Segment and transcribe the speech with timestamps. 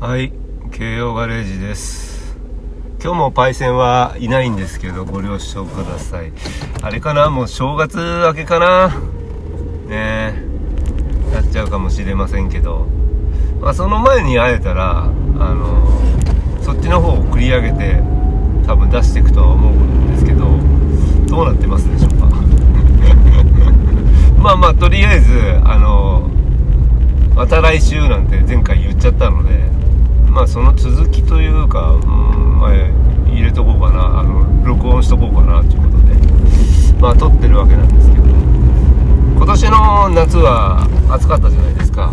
[0.00, 0.32] はい、
[0.70, 2.36] 慶応ガレージです。
[3.02, 6.32] 今日もパイセンはいないんですけど、ご了承ください。
[6.82, 7.30] あれかな？
[7.30, 8.90] もう正月明けかな？
[9.88, 10.44] ねえ、
[11.34, 12.86] なっちゃうかもしれませんけど、
[13.60, 16.00] まあその前に会えたら、あの、
[16.62, 18.00] そっちの方を繰り上げて、
[18.68, 20.46] 多分出していくとは思うんですけど、
[21.26, 22.26] どうなってますでしょうか？
[24.40, 26.30] まあまあ、とりあえず、あの、
[27.34, 29.76] また来週なんて前回言っちゃったので
[30.30, 32.72] まあその続きというか、うんまあ、
[33.28, 36.14] 入れとこうかなあの録音しとこうかなということで
[37.00, 42.12] まあ撮ってるわけなんですけど今年の夏は暑かったじゃないですか。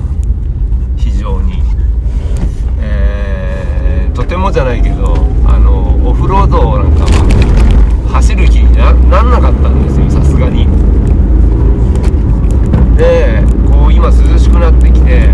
[0.95, 1.61] 非常に。
[2.79, 5.13] えーとてもじゃないけど
[5.45, 10.65] あのオフロードなんかは走る気にななんなかったんですよさすがに
[12.95, 15.27] でこう今涼しくなってきて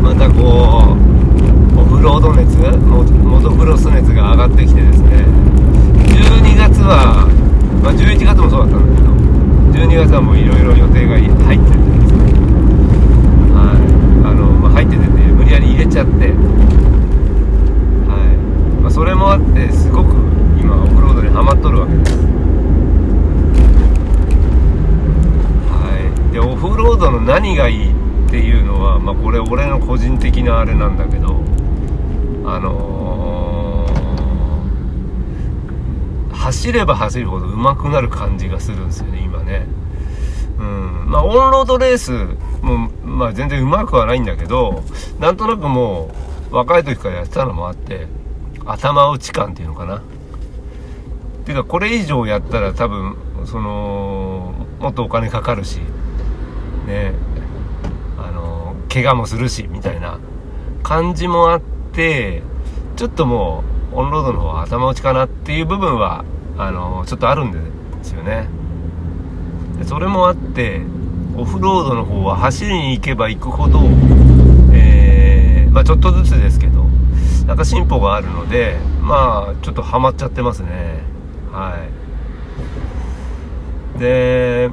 [0.00, 5.24] またこうオフロード熱モモトクロス熱が上がってきてですね
[6.04, 7.26] 12月は、
[7.82, 9.14] まあ、11月もそうだったんだけど
[9.88, 12.28] 12月はもういろいろ予定が入っててですね
[13.56, 13.80] はい
[14.28, 16.36] あの、まあ、入っててね無理やり入れちゃっては
[18.20, 18.36] い、
[18.82, 20.12] まあ、それもあってすごく
[20.60, 22.18] 今オフロードにはまっとるわけです。
[25.72, 27.94] はいでオフロードの何がいいっ
[28.30, 31.40] ていうのは、まあ、これ俺の個人的なあれなんだけど
[32.44, 32.94] あのー
[36.44, 39.66] 走れば走るほど上手くなる感じがするんですよね今ね。
[40.58, 41.10] うん。
[41.10, 42.12] まあオンロードレース
[42.62, 44.82] も、まあ、全然上手くはないんだけど
[45.18, 46.10] なんとなくも
[46.50, 48.08] う若い時からやってたのもあって
[48.66, 49.96] 頭打ち感っていうのかな。
[49.96, 50.00] っ
[51.46, 55.78] ていうかこれ以上やったら多分そのもっとお金かかるし
[56.86, 57.14] ね。
[58.18, 60.18] あの怪我もするしみたいな
[60.82, 61.60] 感じもあっ
[61.94, 62.42] て
[62.96, 66.24] ちょっともうオンロードの方は頭打ちかなっていう部分は
[66.58, 67.60] あのちょっとあるんで
[68.02, 68.48] すよね。
[69.78, 70.82] でそれもあって
[71.36, 73.80] オフロードの方は走りに行けば行くほど、
[74.72, 76.84] えーまあ、ちょっとずつですけど
[77.46, 81.02] なんか進歩があるのでまあちょっとハマっちゃってますね。
[81.50, 81.76] は
[83.96, 83.98] い。
[83.98, 84.70] で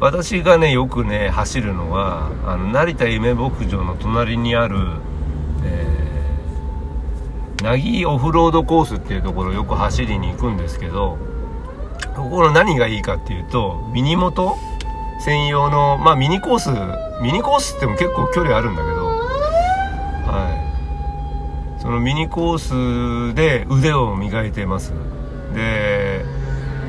[0.00, 4.76] 私がねよくね走るのはあの成田夢牧場の隣にある、
[5.62, 5.99] えー、
[7.62, 11.18] なぎオフロードコースっていうところをよく走りに行くんですけど
[12.16, 14.56] ここの何がいいかっていうとミニモト
[15.24, 16.70] 専用のまあミニコース
[17.22, 19.06] ミニコースっても結構距離あるんだけど
[20.30, 20.66] は
[21.78, 21.80] い。
[21.82, 24.92] そのミニコースで腕を磨いてます。
[25.54, 26.24] で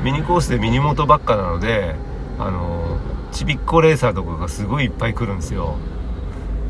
[0.02, 1.94] ミニコースでミニモトばっかなので
[2.38, 2.98] あの
[3.32, 5.76] ちびっこレーサーとかがすごいいっぱい来るんですよ。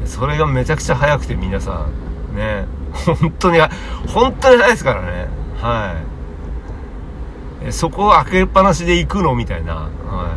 [0.04, 1.86] それがめちゃくちゃ速くて皆さ
[2.32, 2.66] んね。
[2.92, 3.58] 本当に
[4.08, 5.28] 本当に速いですからね。
[5.60, 6.02] は
[7.68, 7.72] い。
[7.72, 9.34] そこを開けっぱなしで行くの？
[9.34, 10.36] みたいな、は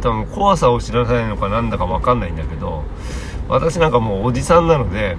[0.00, 2.84] い、多分怖さを知らないのかなんだか分かんないんだけど
[3.48, 5.18] 私なんかもうおじさんなので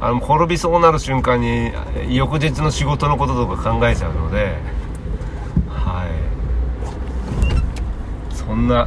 [0.00, 1.72] あの転びそうなる瞬間に
[2.14, 4.58] 翌日の仕事のこととか考えちゃうので
[5.70, 6.08] はい。
[8.34, 8.86] そんな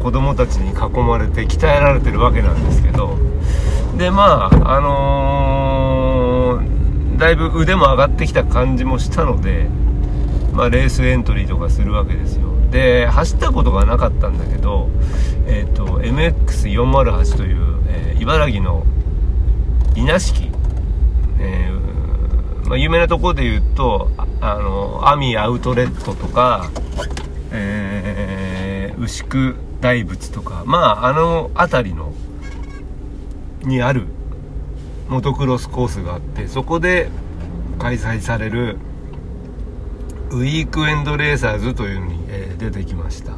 [0.00, 3.18] 子供たちに囲まれて鍛えられてるわけなんですけど
[3.96, 9.68] でまああのー、だいぶ腕も上がってきた感じもしたので
[10.52, 12.48] まあレースエントリーとかするわけですよ。
[12.70, 14.90] で走ったことがなかったんだけど
[15.46, 18.84] えっ、ー、と MX408 という、えー、茨城の
[19.96, 20.50] 稲敷、
[21.40, 24.10] えーまあ、有名なところで言うと
[24.40, 26.70] あのアミアウトレットとか、
[27.50, 32.12] えー、牛久大仏とかまああの辺りの
[33.62, 34.06] にある
[35.08, 37.10] モトクロスコースがあってそこで
[37.78, 38.78] 開催される
[40.30, 43.32] ウィークエンドレーサーズというのに、え、出てきました。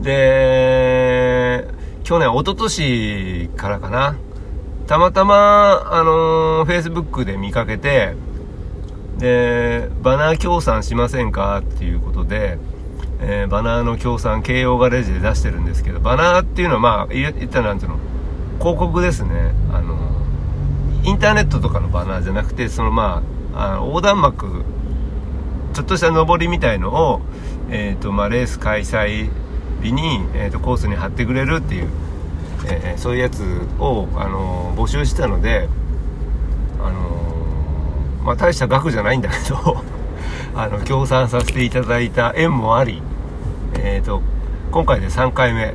[0.00, 1.68] で
[2.02, 4.16] 去年一昨年からかな。
[4.86, 8.14] たまたまあのー、フェイスブックで見かけて
[9.18, 12.58] でバナー協賛しませんかっていうことで
[13.20, 17.98] えー、バナーの協賛慶応ガレージで出してるんですけどバナーっていうのはまあ言ったらなんていうの？
[18.58, 19.52] 広告ですね。
[19.72, 19.96] あの
[21.04, 23.22] インターネットとかのバナーじゃなくてそのま
[23.54, 24.64] ああの横断幕
[25.72, 27.20] ちょっとした上りみたいのを、
[27.70, 29.30] えーとまあ、レース開催
[29.82, 31.88] 日に、えーと、コースに貼ってくれるっていう、
[32.66, 33.42] えー、そういうやつ
[33.78, 35.68] を、あの募集したので、
[36.80, 39.84] あのまあ、大した額じゃないんだけど
[40.56, 43.02] あの協賛させていただいた縁もあり、
[43.74, 44.22] えーと、
[44.72, 45.74] 今回で3回目。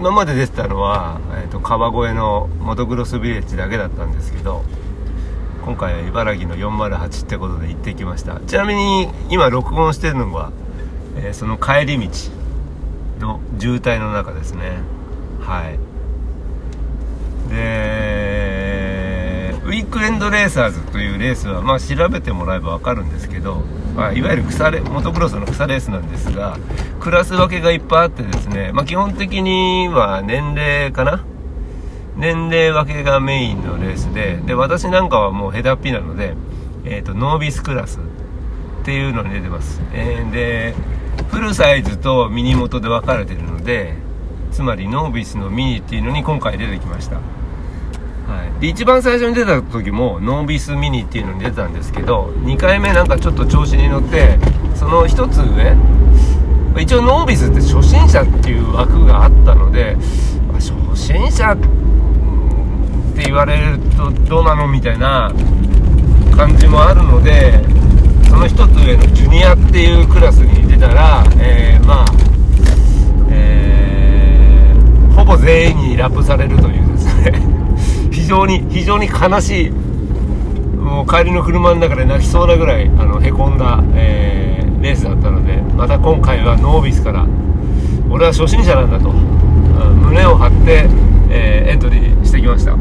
[0.00, 4.64] 今まで出てたのは、えーと、川越のモトクロスビレッジだけだったんですけど
[5.62, 8.40] 今回は茨城の408ってことで行ってきました。
[8.40, 10.52] ちなみに今録音してるのは、
[11.16, 12.08] えー、その帰り道
[13.18, 14.78] の渋滞の中ですね。
[15.42, 15.78] はい。
[17.50, 18.09] で
[19.90, 23.62] クエンドレーサーズというレースはまあ調べてもらえば分かるんですけど、
[23.96, 26.56] まあ、いわゆる草レモトクロスの草レースなんですが
[27.00, 31.24] クラス分けがいっぱいあってですね、まあ、基本的には年齢かな？
[32.16, 36.34] 年齢分けがメインのレースでで私なんかはもうヘダっぴなので、
[36.84, 40.74] えーと、ノービスクラスっていうのに出てます、えー、で
[41.28, 43.94] フルサイズとミニ元で分かれてるので
[44.52, 47.20] つまりノービスのミニっていうのに今回出てきました、
[48.60, 54.38] で一番最初に出た時もノービスミニっていうのに出たんですけど2回目なんかちょっと調子に乗って
[54.74, 55.76] その1つ上
[56.82, 59.96] 一応ノービスって初心者っていう枠があったので
[60.54, 61.56] 初心者っ
[63.16, 65.32] て言われるとどうなのみたいな
[66.36, 67.64] 感じもあるので
[68.28, 72.06] その1つ上のジュニアっていうクラスに出たら、えー、まあ、
[73.30, 77.59] えー、ほぼ全員にラップされるというですね。
[78.30, 87.26] 常に非常に悲しいもう帰りの車の中で泣きそうなぐらいあのへこんだ、えー、レースだったのでまた今回はノービスから
[88.08, 90.88] 俺は初心者なんだと胸を張って、
[91.28, 92.76] えー、エントリーしてきました。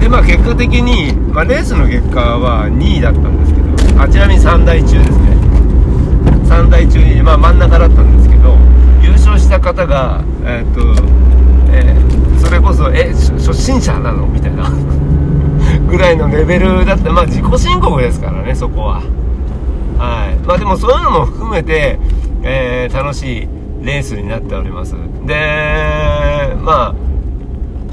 [0.00, 3.60] でまあ結果的に、まあ、レースの結果は2位だったんですけ
[3.94, 5.34] どあちなみに3台中ですね。
[6.44, 8.56] 3台中に、まあ、真ん中だったんですけど
[9.02, 11.23] 優勝した方がえー、っと、
[12.44, 14.26] それこそえ初心者なの？
[14.26, 14.70] みたいな。
[15.88, 19.02] ぐらいのレベルだってまあ自己申告ですからねそこは。
[19.98, 20.46] はい。
[20.46, 21.98] まあでもそういうのも含めて、
[22.42, 23.48] えー、楽しい
[23.82, 24.94] レースになっております。
[25.26, 26.94] でま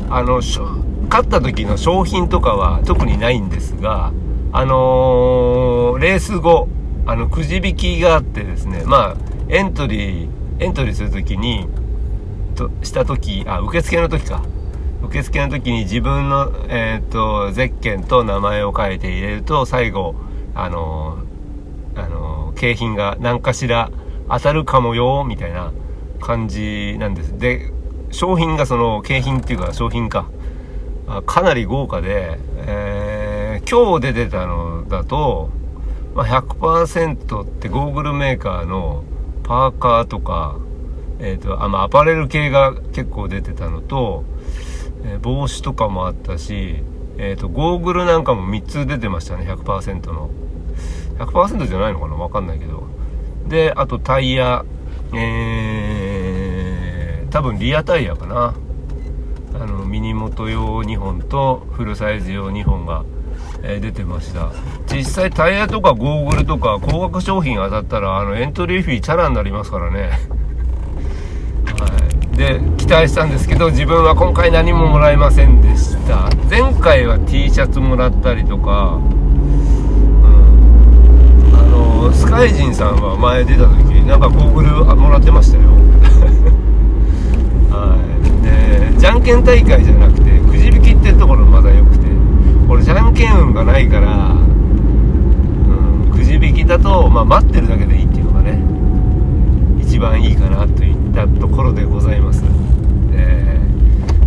[0.09, 4.11] ああの勝った時の商品とかは特にないんですが
[4.51, 6.67] あのー、レース後
[7.05, 9.17] あのくじ引きがあってですねまあ
[9.49, 11.67] エントリーエントリーする時に
[12.55, 14.43] とした時あ受付の時か。
[15.03, 20.15] 受付の時に自分の、えーと、ゼッケンと名前を書いて入れると最後
[20.53, 21.17] あの、
[21.95, 23.91] あの、景品が何かしら
[24.29, 25.71] 当たるかもよみたいな
[26.19, 27.37] 感じなんです。
[27.37, 27.71] で
[28.11, 30.29] 商品がその景品っていうか商品か。
[31.25, 35.49] かなり豪華で、えー、今日出てたのだと、
[36.15, 39.03] まあ、100%ってゴーグルメーカーの
[39.43, 40.57] パーカーとか、
[41.23, 44.23] えーとあまあ、アパレル系が結構出てたのと、
[45.05, 46.83] えー、帽子とかもあったし、
[47.17, 50.31] えーと、ゴーグルなんかも3つ出てましたね100%の。
[51.19, 52.83] 100%じゃないのかな分かんないけど。
[53.47, 54.65] であとタイヤ
[55.13, 58.55] えー、多分リアタイヤかな。
[59.53, 63.03] あのミニモト用2本とフルサイズ用2本が、
[63.61, 64.51] えー、出てました。
[64.91, 70.11] 実際タイヤとかゴーグルとか高額商品当たったらあのエントリーフィーチャラになりますからね。
[72.41, 76.27] で期待したんですけど自分は今回何ももらえませんでした。
[76.49, 78.99] 前回は T シャツもらったりとか
[81.53, 85.69] あのスカイジンさんは前出た時なんかゴーグルもらってましたよ。
[87.69, 87.99] はい。
[88.43, 92.07] でじゃんけん大会じゃなくてくじ引きってところまだ良くて
[92.67, 94.37] 俺じゃんけん運がないから、う
[96.07, 98.59] ん、くじ引きだと、まあ、待ってるだけでいいっていうのがね
[99.79, 102.43] 一番いいかなといったところでございます。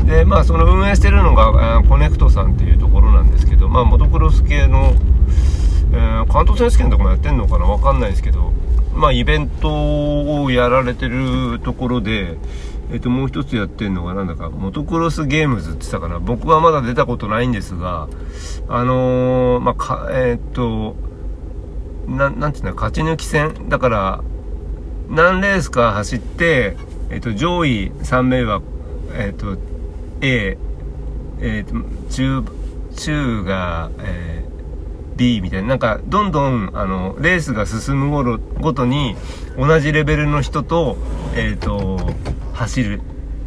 [0.07, 4.93] ででまあその運営してるのがコネクトさんっていうところなんですけどまあモトクロス系の
[5.93, 7.67] えー、関東選手権とかもやってんのかな？
[7.67, 8.53] わかんないですけど、
[8.97, 12.37] まあ、イベントをやられてるところで、
[12.91, 16.19] えっ、ー、と、もう一つやってんのが、なんだか、モトクロスゲームズって言ったかな？
[16.19, 18.09] 僕はまだ出たことないんですが、
[18.69, 20.97] あのー、まあ、か、えっ、と、
[22.09, 23.69] ななんていうの、勝ち抜き戦？
[23.69, 24.25] だから、
[25.09, 26.77] 何レースか走って、
[27.11, 28.63] えっ、と、上位3名は、
[29.15, 29.57] えっ、と、
[30.21, 30.57] A、
[31.41, 31.75] えっ、と、
[32.11, 32.45] 中、
[32.97, 34.55] 中が、えー
[35.17, 39.17] B みたいな、なんか、どんどん、あの、レースが進むごろごとに、
[39.57, 40.97] 同じレベルの人と、
[41.37, 41.99] えっ、と、
[42.53, 43.01] 走る、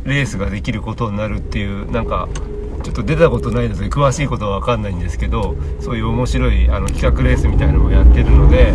[0.06, 2.30] レースができることになるっていう、なんか、
[2.88, 8.72] ちょっと出たことないので、詳しいことはわかんないんですけど、そういう面白い、あの、企画レースみたいなのもやってるので、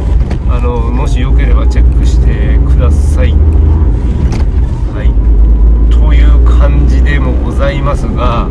[0.51, 3.33] あの、もしよければチェックしてください。
[3.33, 5.91] はい。
[5.91, 8.49] という感じでもございますが、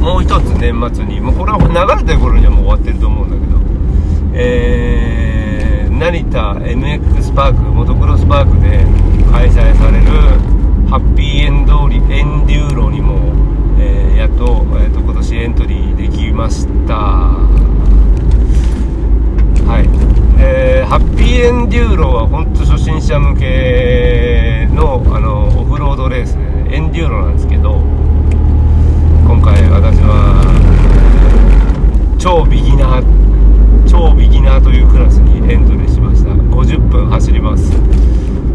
[0.00, 3.60] もう一つ年末にもうこれは流れてる頃にはもう終わってると思うんだけど
[4.32, 8.86] えー、成田 MX パークモトクロスパークで
[9.30, 10.06] 開催される
[10.88, 13.32] ハッピーエンドリエンデューロにも、
[13.78, 16.94] えー、やっと,、えーと、今年エントリーできました。
[19.66, 19.88] はい。
[20.38, 26.36] でハッピーエンデューロは本当初心者向けのあのオフロードレース
[26.72, 27.80] エンデューロなんですけど
[29.26, 30.40] 今回私は
[32.18, 36.30] 超ビギナー超ビギナーというクラスにエントリーしました。
[36.30, 37.72] 50分走ります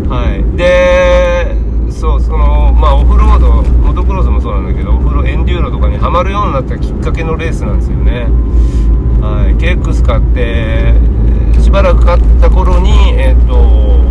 [0.09, 1.55] はいで
[1.91, 8.27] そうそのまあオフロードモトクロスもそうなんだけどオフロエンデューロとかにはまるようになったきっかけのレースなんですよね。
[9.21, 9.55] はい。
[9.55, 10.93] KX 買って
[11.61, 14.03] しばらく買った頃にえっ、ー、と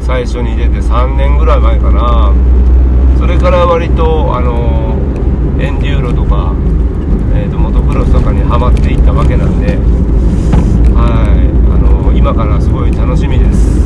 [0.00, 2.32] 最初に出て3年ぐらい前かな。
[3.18, 4.98] それから割とあの
[5.60, 6.52] エンデューロとか、
[7.36, 9.76] えーと、モトクロスとかにはまっていったわけなんで、
[10.96, 11.52] はい。
[11.72, 13.80] あの今からすごい楽しみです、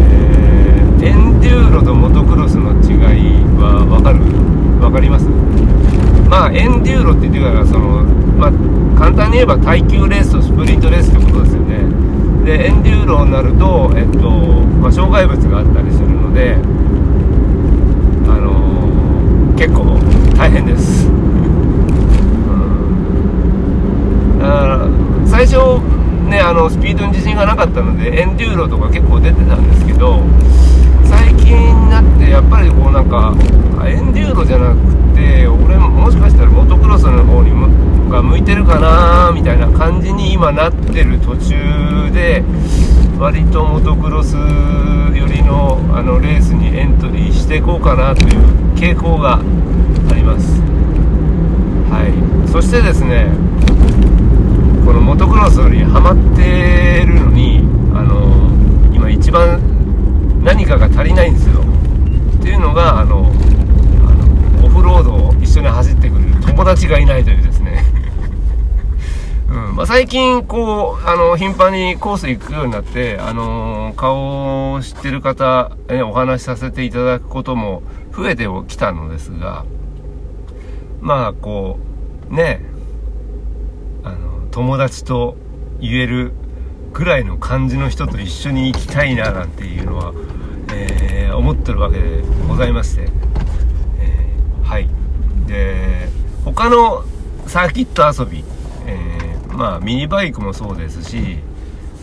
[0.00, 4.20] えー、エンデューロとモトクロスの違いは分かる？
[4.20, 5.24] 分かります？
[6.28, 8.04] まあエンデューロって言ってからその、
[8.36, 8.52] まあ、
[8.98, 11.88] 簡単に言えば耐久レースとスプリントレースってことですよね。
[12.44, 14.28] でエンデューロになると、えっと
[14.84, 16.56] まあ、障害物があったりするので
[18.28, 19.96] あの結構
[20.36, 21.10] 大変です、う
[24.36, 24.86] ん、だから
[25.26, 25.80] 最初
[26.28, 30.20] ねあのスピードに自信がなかったのでエンデューロとか結構出てたんですけど
[31.08, 33.34] 最近になってやっぱりこうなんか
[33.86, 37.50] エンデューロじゃなくて俺もしかしたらモトクロスの方に
[38.08, 42.42] が向いてるかなみたいな感じに今なってる途中で
[43.18, 50.60] 割とモトクロス寄りのあのレースにエントリーしていこうかなという傾向があります。
[51.90, 52.48] はい。
[52.48, 53.26] そしてですね
[54.84, 57.60] このモトクロスにハマってるのに
[57.94, 58.50] あの
[58.94, 59.60] 今一番
[60.42, 61.60] 何かが足りないんですよ。
[62.38, 64.14] っていうのがあのあ
[64.60, 67.84] のオフロードを一緒に走ってくれる友達がいないというですね。
[69.50, 69.76] うん。
[69.76, 77.82] まあ、最近こうあの頻繁にコース行くようになって、あの、顔を知ってる方、ね、お話しさせていただくことも
[78.18, 79.64] 増えてきたのですが
[81.00, 81.78] まあこ
[82.30, 82.60] うね
[84.04, 85.36] あの友達と
[85.80, 86.32] 言える
[86.92, 90.12] ぐらいの感じの人と一緒に行きたいななんていうのは、
[90.72, 93.08] えー、思ってるわけでございまして、
[93.98, 94.88] えー、はい。
[95.46, 96.08] で
[96.44, 97.04] 他の
[97.46, 98.44] サーキット遊び
[98.86, 101.38] えまあミニバイクもそうですし、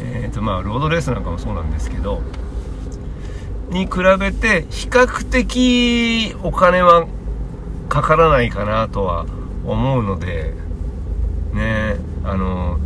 [0.02, 2.22] えーとまあ、ロードレースなんかもそうなんですけど
[3.70, 7.08] に比べて比較的お金は
[7.90, 9.26] かからないかなとは
[9.66, 10.54] 思うので
[11.54, 12.80] ねあの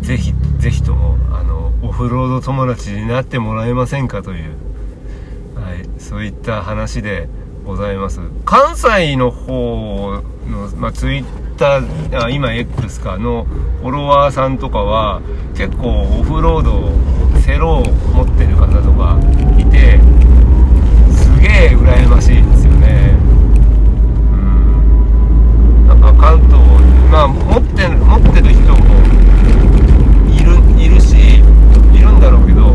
[0.00, 4.54] ぜひぜひともあのオフロード友達になってもらえませんかという、
[5.56, 7.28] はい、そういった話で
[7.64, 8.20] ございます。
[8.44, 11.24] 関西の方の、まあ、ツイッ
[11.56, 13.42] ター今 X かの
[13.80, 15.20] フォロワーさんとかは
[15.56, 16.92] 結構オフロード
[17.40, 19.18] セロを持ってる方とか
[19.58, 19.98] いて
[21.10, 23.16] すげえ羨ましいですよね。
[24.30, 25.88] うん。
[25.88, 26.62] なんか関東
[27.10, 29.02] まあ持って持ってる人も
[30.32, 32.74] いるいるしいるんだろうけどう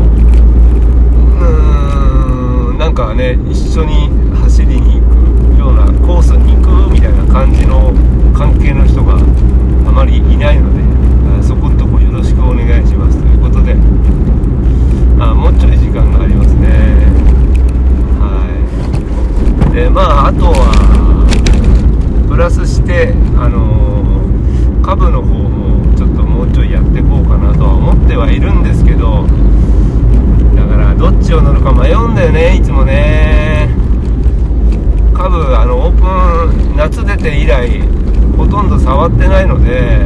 [1.40, 7.90] ーんなんかね一緒に走りに行くようなコースに行くみたいな感じの
[8.36, 9.18] 関係の人があ
[9.90, 10.68] まりいないの
[11.40, 13.72] でそこんとこよろしくお願いしますということで
[15.18, 16.68] あもうちょい時間がありますね
[18.20, 18.44] は
[19.70, 29.26] いでまああとはプラスしてあのー、株の方もちょっともうちょいやっていこうかなとは思ってはいるんですけど
[30.54, 33.68] だからどっちを乗るか迷うんだよねいつもね
[35.12, 37.82] 株あのオープン夏出て以来
[38.36, 40.00] ほとんど触ってないので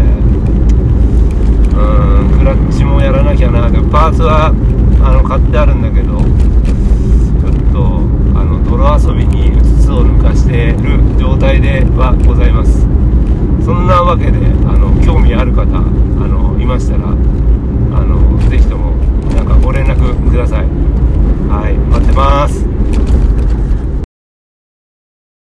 [1.73, 4.49] うんクラッチもやらなきゃなパーツは
[5.01, 8.03] あの買ってあるんだけどちょっと
[8.37, 12.81] あの泥遊びにうつつを抜かしてる状態ではございます。
[13.65, 15.67] そんなわけであの興味ある方あ
[16.27, 17.15] のいましたらあ
[18.03, 18.97] のぜひとも
[19.33, 20.67] なんかご連絡ください。
[21.47, 22.67] はい待ってます。